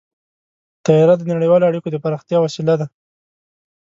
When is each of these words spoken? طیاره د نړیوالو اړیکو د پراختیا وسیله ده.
طیاره 0.85 1.15
د 1.17 1.23
نړیوالو 1.31 1.67
اړیکو 1.69 1.89
د 1.91 1.95
پراختیا 2.03 2.37
وسیله 2.41 2.73
ده. 2.79 2.87